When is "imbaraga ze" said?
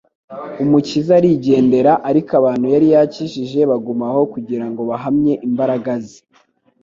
5.47-6.19